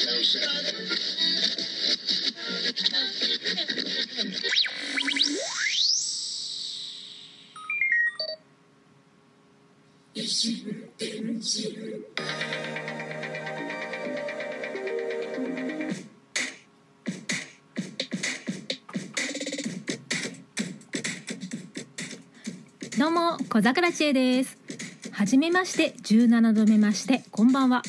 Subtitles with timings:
[0.00, 0.06] ど
[23.08, 24.56] うも小桜知恵です。
[25.12, 27.82] はじめまして17度目ましてこんばんは。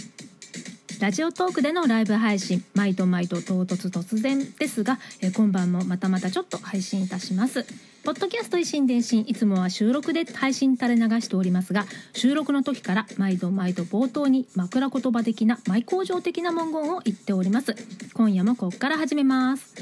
[1.02, 7.66] ラジオトークでのライブ配信毎度毎度唐突突然ですが、え今晩もまたまたちょっと配信いたします。
[8.04, 17.76] ポッドキャスト維新伝心いつもは収録で配信垂れ流しておりますが収録の時から毎度毎度冒頭に枕言葉的な舞工場的な文言を言っております。
[18.14, 19.74] 今夜もここから始めます。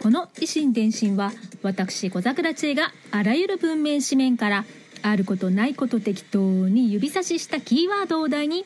[0.00, 1.32] この維新伝心は
[1.64, 4.64] 私小桜知恵があらゆる文面紙面から
[5.02, 6.38] あることないこと適当
[6.68, 8.64] に指差ししたキーワードを題に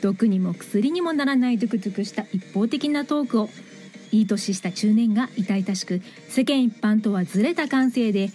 [0.00, 3.48] 毒にも薬にもならないドゥクドゥクした一方的なトークを
[4.12, 8.30] いい年した中年が痛々しく世間一般とはずれた感性で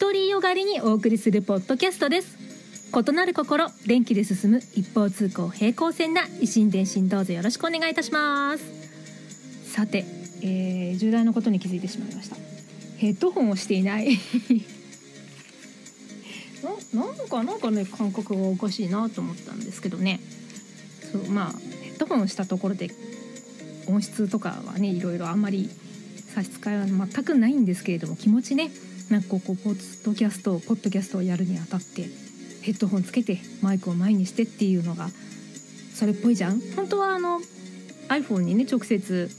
[0.00, 2.38] 独りよがりにお送りするポッドキャストです。
[2.90, 9.70] 異なる心電気で進む一方通行平行線な維新伝心どうぞよろしくお願いいたします。
[9.72, 10.04] さて、
[10.42, 12.36] えー重大なことに気づいてしまいました。
[12.96, 14.18] ヘッドホンをしていない。
[16.92, 20.18] ななんかなんかね感覚がおかしいなと思ったんですけどね。
[21.12, 22.90] そうまあヘッドホンしたところで
[23.86, 25.70] 音質とかはねいろいろあんまり
[26.34, 28.70] 差し支えは全くないんですけれども気持ちね
[29.10, 32.02] なんかこうポッドキャストポッドキャストをやるにあたって
[32.60, 35.08] ヘッドホンつけてマイクを前にしてっていうのが
[35.94, 36.60] それっぽいじゃん？
[36.76, 37.40] 本当はあの
[38.08, 39.30] iPhone にね直接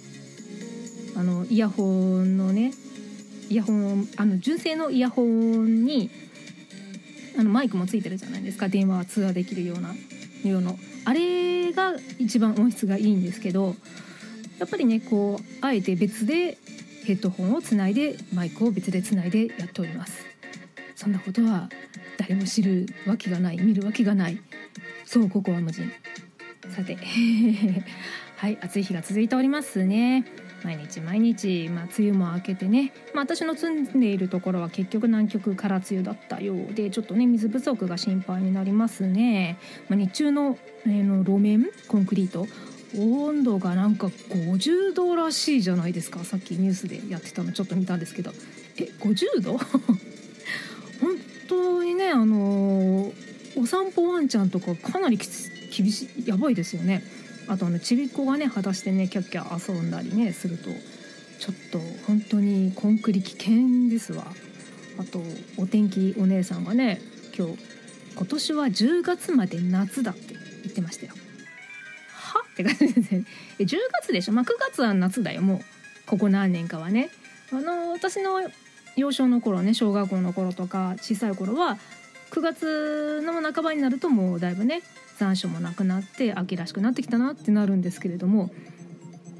[1.16, 1.84] あのイヤホ
[2.22, 2.74] ンのね
[3.50, 6.10] イヤホンあの純正のイヤホンに
[7.38, 8.68] あのマイクもついてるじゃないですか。
[8.70, 9.94] 電話は通話できるような
[10.44, 10.74] ような
[11.10, 13.76] あれが一番音質がいいんですけど
[14.60, 16.60] やっぱりねこうあえて別で
[17.04, 20.24] ヘッドホンをつないでマイクを別でつないでやっております。
[20.96, 21.68] そんなことは
[22.20, 24.40] 誰も知るわけがない見るわけがない。
[25.04, 25.92] そうここは無人。
[26.70, 26.96] さて
[28.38, 30.26] はい暑い日が続いておりますね。
[30.64, 42.48] 毎日毎日、まあ、梅雨も明けてね、まあ、私の住んでいるところは結局南極から梅雨だったようでちょっとね水不足が心配になりますね、まあ、日中の,、えーの路面コンクリート
[42.98, 46.24] 温度がなんか50度らしいじゃないですか。
[46.24, 48.32] さっきニュースでやってたのちょっと見たんですけど。
[48.78, 49.58] え50度？
[51.00, 51.16] 本
[51.48, 53.12] 当にねあの
[53.56, 57.04] お散歩ワンちゃんとかかなりきつ厳しいやばいですよね。
[57.50, 60.70] あとあのちびっ子がね裸足でねキャッキャ遊んだりねすると
[61.40, 64.26] ちょっと本当にコンクリ危険ですわ。
[65.00, 65.22] あと
[65.58, 67.02] お天気お姉さんがね
[67.38, 67.58] 今日
[68.16, 71.14] 今年は10月まで夏だって言ってましたよ。
[72.12, 72.44] は？
[72.52, 73.26] って感じですね
[73.60, 74.34] 10月でしょ？
[74.34, 75.60] まあ9月は夏だよもう。
[76.06, 77.10] ここ何年かはね。
[77.52, 78.42] あの私の
[78.96, 81.78] 幼少の頃ね小学校の頃とか小さい頃は
[82.32, 84.82] 9月の半ばになるともうだいぶね
[85.20, 88.50] 残暑もなくなって秋らしくなってきたなってなるんですけれども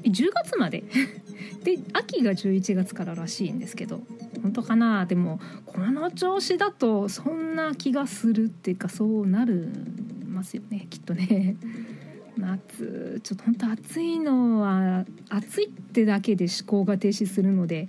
[0.02, 0.84] 10月まで？
[1.64, 4.00] で秋が11月かららしいんですけど
[4.42, 9.68] 本当かなでもこの調子だとそんな気がするっていうかそうなる
[10.26, 11.56] ますよねきっとね。
[12.36, 17.88] 夏ちょっと本当暑いのは暑いってだけで思考が停止するので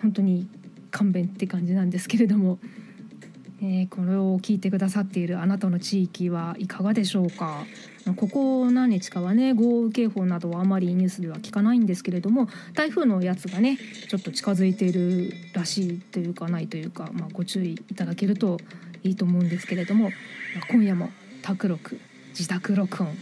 [0.00, 0.46] 本当に
[0.90, 2.58] 勘弁って感じなんですけれども、
[3.62, 7.64] えーこれを聞いてくださっているあなたの地域はいかがでしょうか？
[8.16, 13.78] ここ何日かはね豪雨警報などはあまりニュースでは聞かないんですけれども台風のやつがね
[14.08, 18.58] ちょっと近づいているらしいというかないというか、まあ、ご注意いただけると
[19.02, 20.10] いいと思うんですけれども、
[20.70, 21.10] 今夜も
[21.42, 22.00] 卓録
[22.30, 23.14] 自宅録音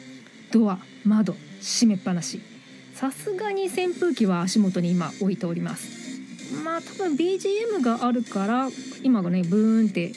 [0.52, 2.40] ドア窓閉めっぱなし。
[2.94, 5.97] さすがに扇風機は足元に今置いております。
[6.58, 8.68] まあ多分 BGM があるから
[9.02, 10.12] 今がねブーンって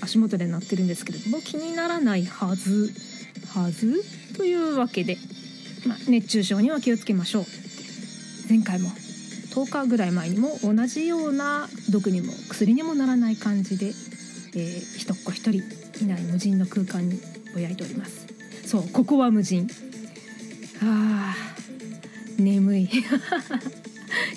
[0.00, 2.92] 足元で鳴ってるんですけれども気にならないはず。
[3.54, 4.02] はず？
[4.36, 5.16] というわけで、
[5.86, 7.44] まあ、熱中症には気をつけましょう。
[8.48, 8.90] 前回も
[9.50, 15.62] 10日ぐらい前にも同じような毒にも薬にもならない感じで、えー、一っ子一人
[16.04, 17.20] いない無人の空間に
[17.54, 18.26] ぼやいております。
[18.64, 19.66] そうここは無人。
[20.82, 22.88] あー眠い。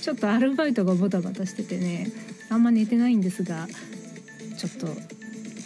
[0.01, 2.07] ちょっとアルバイトがバタバタしててね
[2.49, 3.67] あんま寝てないんですが
[4.57, 4.87] ちょっと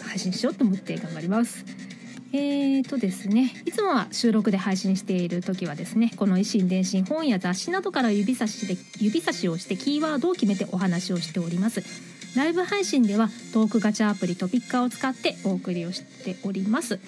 [0.04, 1.64] 配信しようと思って頑張ります。
[2.32, 11.82] えーとですねいつもは収録で配信している時はですねこの維新伝心本や雑誌などから指差しで指差しをしてキーワードを決めてお話をしております。
[12.36, 17.00] ライブ配信ではトークガチャアプリトピッカーを使ってお送りをしております。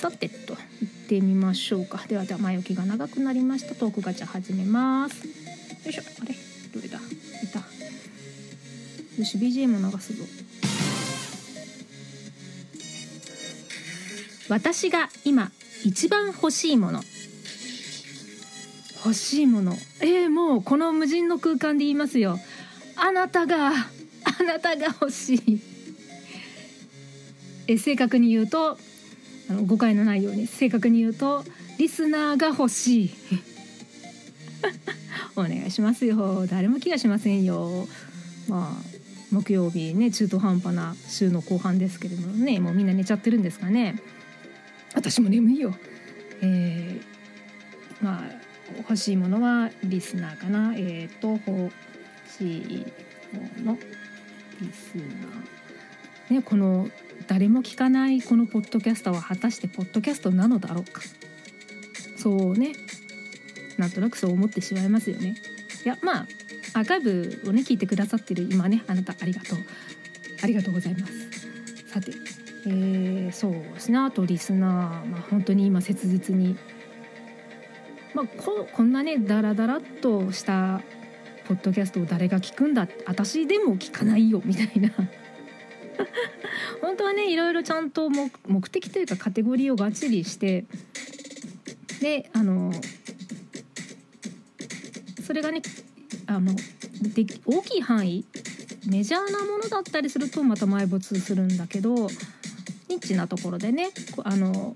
[0.00, 2.04] さてと言ってみましょうか。
[2.06, 3.74] ではでは前置きが長くなりました。
[3.74, 5.26] トークガチャ始めます。
[5.26, 5.32] よ
[5.90, 6.41] いしょあれ？
[9.22, 10.24] よし BGM 流すぞ。
[14.48, 15.52] 私が今
[15.84, 17.00] 一番欲しいもの。
[19.04, 19.74] 欲しいもの。
[20.00, 22.36] えー、もうこの無人の空間で言いますよ。
[22.96, 25.60] あなたがあなたが欲しい。
[27.68, 28.76] え正確に言うと
[29.48, 30.48] あの誤解のないように。
[30.48, 31.44] 正確に言うと
[31.78, 33.10] リスナーが欲しい。
[35.36, 36.44] お願いしますよ。
[36.48, 37.86] 誰も気がしませんよ。
[38.48, 38.91] まあ
[39.32, 43.96] 木曜日ね中途半端な週の後半ですけれどもねもうみんな寝ちゃってるんですかね。
[44.94, 45.74] 私も眠いよ。
[46.42, 48.22] えー、まあ
[48.78, 50.74] 欲しいものはリスナーかな。
[50.76, 51.72] えっ、ー、と欲
[52.28, 52.86] しい
[53.64, 53.78] もの
[54.60, 56.34] リスナー。
[56.34, 56.88] ねこの
[57.26, 61.00] 誰も聞かないこのポッドキャストは果たしてポッドキャストなのだろうか。
[62.18, 62.74] そうね。
[63.78, 65.36] なんとなくそう思ってしまいますよね。
[65.84, 66.26] いやまあ
[66.74, 69.58] アーカイブをね聞いてくださってる今ねあなたありがとう
[70.42, 71.12] ありがとうございます。
[71.88, 72.12] さて
[72.64, 76.56] えー、そうですねあとリスナー、まあ、本当に今切実に
[78.14, 80.82] まあ、ここんなねダラダラっとした
[81.46, 84.90] ポッドキャストを誰が聞くんだ私でも聞かないよみたいな。
[86.80, 90.64] 本当はねいろいろちゃんと目目的というかカテゴリーをがっちりして
[92.00, 92.72] であの
[95.24, 95.62] それがね
[96.36, 98.24] あので大きい範囲
[98.88, 101.94] メジャーなものだったりするとまた埋没するんだけど
[102.88, 103.90] ニッチなところでね
[104.24, 104.74] あの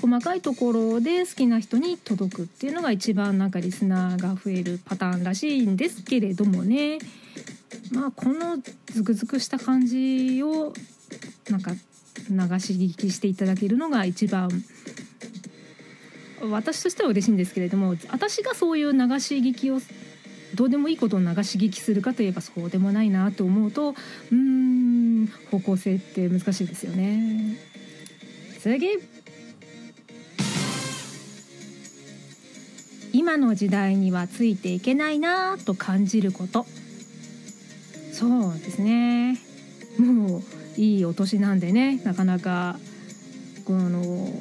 [0.00, 6.98] 細かいところで好きな人に届くっていうのが一番なんかリスナーが増えるパターンらしいんですけれどもね。
[7.92, 10.72] まあこのズクズクした感じを
[11.50, 11.76] なんか流
[12.60, 14.48] し聞きしていただけるのが一番
[16.50, 19.80] 私としては嬉しいんですけれども私がそういう流し聞きを
[20.54, 23.94] どうでもいいことを流し聞きするかといえばそうでもないなと思うと
[24.30, 27.56] うん方向性って難しいですよね。
[28.60, 28.88] 次。
[33.12, 36.66] 今の時代にはついていけないなと感じること。
[38.12, 39.38] そうですね。
[39.98, 40.42] もう
[40.80, 42.78] いいお年なんでねなかなか
[43.64, 44.32] この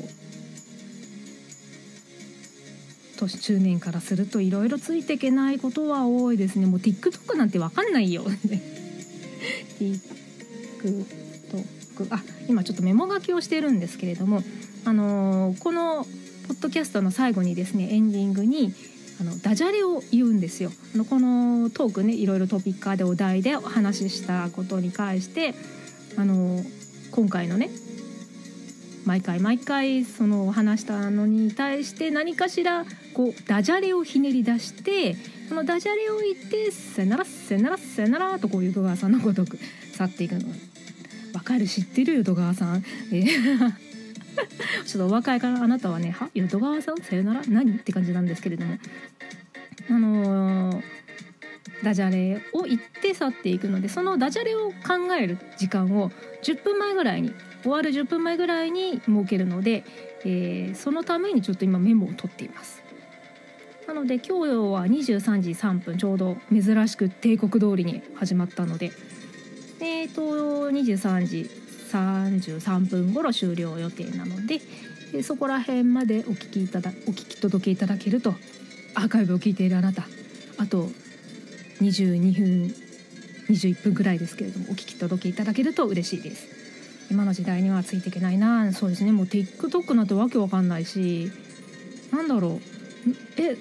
[3.27, 6.65] 年中年からするといろいろついていけないことは多いですね。
[6.65, 8.25] もう TikTok なんて分かんないよ。
[9.79, 11.23] TikTok
[12.09, 14.41] あ今ちょっとメモ書きをしてるんですけれども
[14.85, 16.05] あのー、この
[16.47, 18.73] ポッドキャストの最後にですねエンディングに
[19.21, 20.71] あのダジャレを言うんですよ。
[20.95, 25.53] あのこのトークねいろいろトピッカーでお題でお話ししたことに関して
[26.17, 26.63] あの
[27.11, 27.69] 今回のね
[29.05, 35.15] 毎回毎回その話したのに対して何かしらこうダジャレをひねり出して
[35.49, 39.59] そのダジャレを言って「さよならさよならさよなら」とこういう戸川さんのごとく
[39.93, 40.47] 去っていくの。
[41.33, 42.17] わかる知ってる？
[42.17, 42.83] よ戸川さん。
[43.11, 43.73] えー
[44.85, 46.29] ちょっとお若いからあなたはね「は？
[46.33, 46.97] 淀川さん？
[47.01, 47.41] さよなら？
[47.47, 48.77] 何?」って感じなんですけれども。
[49.89, 50.83] あのー、
[51.83, 56.09] ダジャレを言って去っていくのでそのダジャレを考える時間を
[56.41, 59.83] 10分前ぐらいに終わる10分前ぐらいに設けるので、
[60.25, 62.83] えー、そのためにちょっと今メモを取っています。
[63.87, 64.31] なので今日
[64.71, 68.91] は23時3分ちょうど珍しく帝国通りに始まったので
[69.81, 71.49] えっ、ー、と23時
[71.91, 74.61] 33分頃終了予定なので
[75.21, 78.33] そこら辺までお聞きいただお聞き届けいただけると
[78.95, 80.07] アーカイブを聞いているあなた
[80.57, 80.89] あと
[81.81, 82.75] 22分
[83.49, 86.62] 21分ぐらいですけれどもお聞き届けいただけると嬉しいです
[87.09, 88.73] 今の時代にはついていけないな。
[88.73, 89.11] そうですね。
[89.11, 91.31] もう TikTok なんてわけわかんないし。
[92.11, 92.61] なんだろう。
[93.37, 93.57] え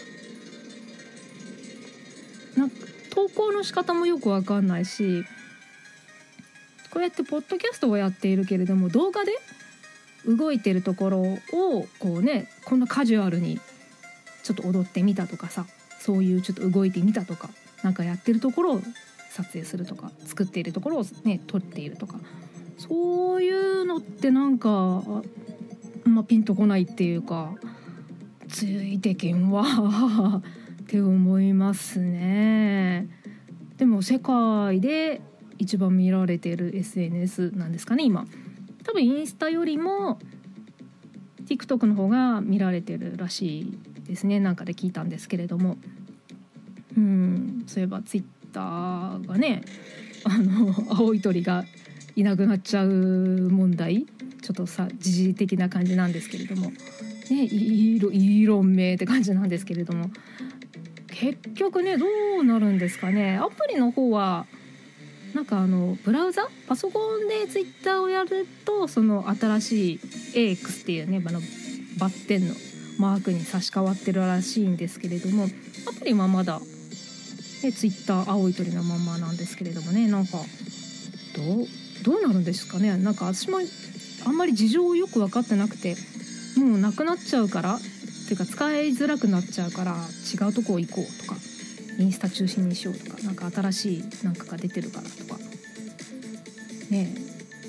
[2.59, 2.69] な
[3.11, 5.25] 投稿の仕方もよくわかんないし。
[6.91, 9.33] こうやってポッドキャストをやっているけれども動画で
[10.27, 11.39] 動いてるところを
[11.99, 13.59] こうねこんなカジュアルに
[14.43, 15.65] ちょっと踊ってみたとかさ
[16.01, 17.49] そういうちょっと動いてみたとか
[17.83, 18.83] なんかやってるところを
[19.31, 22.17] 撮影するとか作っているところをね撮っているとか。
[22.89, 25.03] そういうのってなんか、
[26.05, 27.55] ま、ピンとこないっていうか
[28.49, 29.63] ついてけんわ
[30.83, 33.09] って思いますね。
[33.79, 35.21] でも世界で
[35.59, 38.27] 一番見られてる SNS なんですかね今
[38.83, 40.19] 多分インスタよりも
[41.47, 45.79] TikTok の方が見られてるらしいですねなんかで聞いたんですけれども
[46.97, 49.63] うんそういえば Twitter がね
[50.25, 51.65] あの青い鳥が
[52.17, 52.89] いなくなっちゃう
[53.51, 54.07] 問題。
[54.43, 56.71] ちょっとさ時事的な感じなんですけれども。
[57.31, 60.11] ねイーロン名って感じなんですけれども。
[61.09, 62.07] 結局ねど
[62.41, 63.37] うなるんですかね。
[63.37, 64.47] アプリの方は
[65.35, 66.49] なんかあのブラウザ？
[66.67, 70.01] パソコンでツイッターをやるとその新しい
[70.35, 71.41] AX っていうねあの
[71.99, 72.55] バッテンの
[72.99, 75.47] マークに差し替わってるらしいんですけれどもア
[75.99, 80.09] プリはまだ、ね、ツイッター青い鳥のまんまなんですけれどもね。
[80.09, 80.39] なんか
[81.37, 81.67] どう？
[82.03, 82.97] どうなるんですかね？
[82.97, 83.59] なんか私も
[84.25, 85.97] あんまり事情をよく分かってなくて
[86.57, 87.81] もうなくなっちゃうからっ
[88.27, 89.97] ていうか使いづらくなっちゃうから
[90.33, 91.37] 違うとこ行こうとか
[91.99, 95.41] インスタ中心にしようとか何か新しいなんかが出てるからとか。
[96.91, 97.15] ね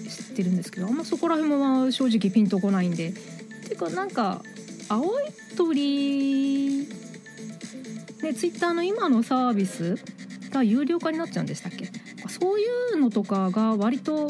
[0.09, 3.09] 知ってるんですけどあんまそこら辺も正直ピンとこないんで。
[3.09, 4.41] っていうかなんか
[4.89, 5.23] 青い
[5.55, 6.87] 鳥
[8.21, 9.97] ねツイッターの今のサービス
[10.49, 11.89] が有料化になっちゃうんでしたっけ？
[12.43, 14.29] そういうのとかが割と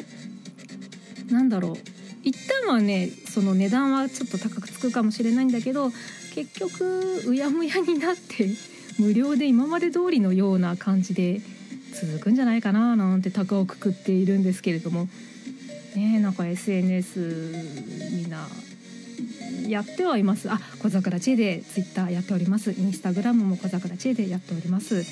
[1.31, 1.73] なんだろう。
[2.21, 5.89] 一旦はねその値段はちょっと高くつくかもしれないんだけど
[6.35, 8.49] 結局うやむやになって
[8.99, 11.41] 無料で今まで通りのような感じで
[11.99, 15.09] 続くんじゃないかななんて高をくくっているんですけれども。
[15.95, 17.19] ねなんか SNS
[18.11, 18.47] みんな
[19.67, 20.51] やってはいます。
[20.51, 22.73] あ小桜知恵でツイッターやっております。
[22.73, 25.03] インスタグラムも小桜知恵でやっております。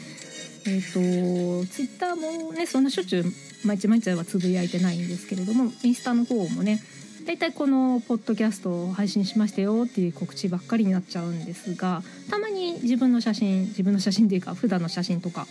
[0.66, 3.26] えっ、ー、とツイッターもねそんなしょっちゅう
[3.66, 6.82] 毎日毎日はつぶやいてないんですけれどもインスタの方もね
[7.26, 15.46] 大体このポッドキャストを配信しましたよっていう告知ばっかりになっちゃうんですがたまに自分の写真自分の写真っていうか普段の写真とか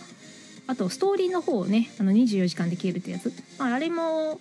[0.67, 4.39] あとストーリーの方をねあの24時間で消えるってやつ、まあ、あれも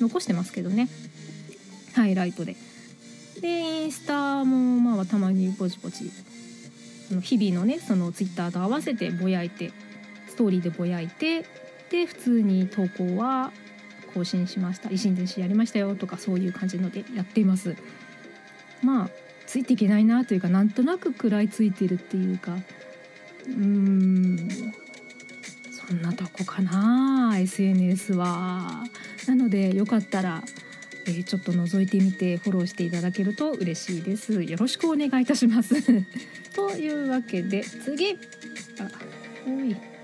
[0.00, 0.88] 残してますけどね
[1.94, 2.56] ハイライトで。
[3.40, 6.10] でインスタもまあたまにぼちぼち
[7.20, 9.72] 日々のねそのツイッターと合わせてぼやいて
[10.36, 11.46] ストーリーでぼやいて
[11.88, 13.52] で普通に投稿は
[14.12, 14.90] 更新しました。
[14.90, 17.74] 維新伝心やりましたよとかそういう感じのでやっています。
[18.82, 19.10] まあ
[19.46, 22.52] ついていけないなというかなんとなく食らいついてるっていうか。
[22.52, 24.48] うーん。
[25.70, 28.84] そんなとこかな SNS は。
[29.26, 30.42] なのでよかったら
[31.06, 34.42] えー、ちょっと覗いてみてフォローしていただけると嬉しいです。
[34.42, 35.74] よろしくお願いいたします。
[36.52, 38.12] というわけで次。
[38.12, 38.16] あ
[39.46, 39.95] おい。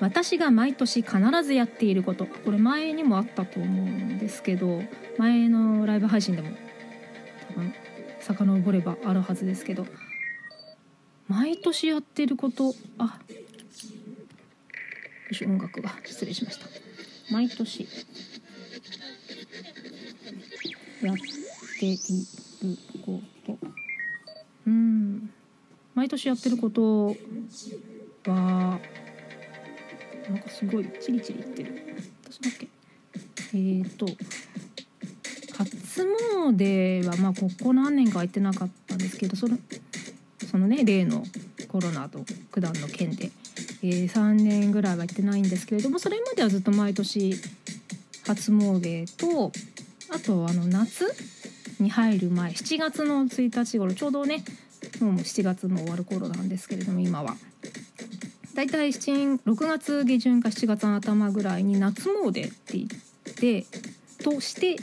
[0.00, 2.26] 私が毎年必ずやっていること。
[2.26, 4.82] これ前にもあったと思うんですけど
[5.18, 6.50] 前のライブ配信でも
[7.48, 7.74] 多分
[8.20, 9.86] 遡ればあるはずですけど。
[11.28, 13.20] 毎年やってることあ
[15.28, 15.94] よし音楽が。
[16.04, 16.66] 失礼しました。
[17.30, 17.86] 毎年
[21.02, 21.16] やっ
[21.78, 21.98] ている
[23.06, 23.58] こと。
[24.66, 25.30] うん。
[25.94, 27.16] 毎年やってること
[28.26, 28.80] は
[30.30, 31.72] なんかすごいチリチリいってる
[32.24, 32.68] 私だっけ？
[33.52, 34.06] えーと
[35.56, 36.06] 初
[36.56, 39.58] 詣はまあここ何年か行ってなかったんですけどその
[40.50, 41.24] そのね例の
[41.68, 43.30] コロナと九段の件で
[43.82, 47.34] えー、3年ぐらいは行ってないんですけれどもそれまではずっと毎年
[48.26, 49.52] 初詣と
[50.14, 51.06] あとあの夏
[51.78, 54.44] に入る前7月の1日頃ちょうどね
[55.00, 57.36] もう7月も終わる頃なんですけれども今は。
[58.54, 63.66] だいたい6月下旬か7月の頭ぐらいに夏詣って言って
[64.22, 64.76] として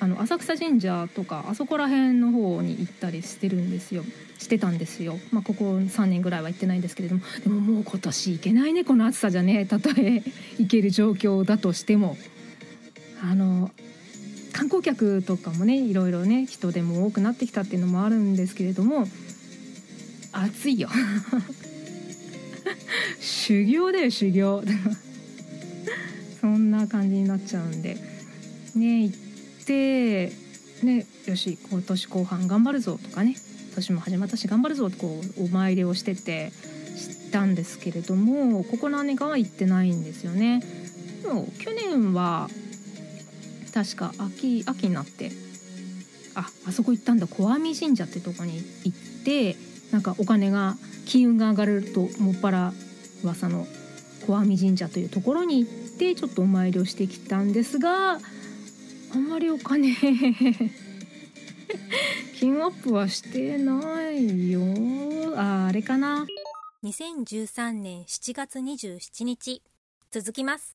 [0.00, 4.04] あの浅草神社とかあそこら辺の方に行ったりしてるんですよ。
[4.38, 7.22] してたんですよ、まあ、ここ3年ぐらいは行ってないんですけれども。
[7.44, 9.64] でももう今年行けないねこの暑さじゃね。
[9.66, 10.24] たとえ
[10.58, 12.16] 行ける状況だとしても。
[13.22, 13.70] あの
[14.52, 19.06] 観光客とかもねいろいろね人でも多くなってきたっていうのもあるんですけれども。
[20.32, 20.88] 暑いよ。
[23.22, 24.64] 修行だよ修行。
[26.40, 27.96] そんな感じになっちゃうんで。
[28.74, 29.16] ね行っ
[29.64, 30.32] て
[30.82, 33.36] ねよし今年後半頑張るぞとかね。
[33.76, 36.52] 年も始まったし頑張るぞとこうお参りをしてて
[36.96, 40.62] 知ったんですけれどもここ何年かは行ってないんですよね。
[41.22, 42.50] でも去年は
[43.72, 45.30] 確か秋秋になって
[46.34, 47.28] ああそこ行ったんだ。
[47.28, 49.56] 小網神社ってとこに行って
[49.92, 50.76] なんかお金が
[51.06, 52.72] 金運が上がるともっぱら
[53.22, 53.66] 噂の
[54.26, 58.18] 小網神社というところに行ってちょっとお参りをしてきたんですが
[59.14, 59.94] あんまりお金
[62.38, 64.60] 金アップはしてないよ。
[65.36, 66.26] ああれかな。
[66.82, 69.62] 2013年7月27日。
[70.10, 70.70] 続きます。